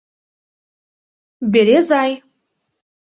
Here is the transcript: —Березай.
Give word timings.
—Березай. 1.53 2.11